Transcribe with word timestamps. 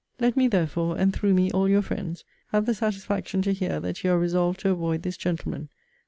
Let 0.19 0.35
me, 0.35 0.47
therefore, 0.47 0.97
(and 0.97 1.13
through 1.13 1.35
me 1.35 1.51
all 1.51 1.69
your 1.69 1.83
friends,) 1.83 2.23
have 2.47 2.65
the 2.65 2.73
satisfaction 2.73 3.43
to 3.43 3.53
hear 3.53 3.79
that 3.81 4.03
you 4.03 4.09
are 4.11 4.17
resolved 4.17 4.59
to 4.61 4.71
avoid 4.71 5.03
this 5.03 5.15
gentleman. 5.15 5.69